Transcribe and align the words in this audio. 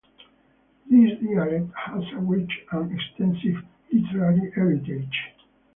This 0.89 1.19
dialect 1.19 1.69
has 1.77 2.03
a 2.15 2.21
rich 2.21 2.51
and 2.71 2.91
extensive 2.91 3.63
literary 3.93 4.51
heritage. 4.55 5.17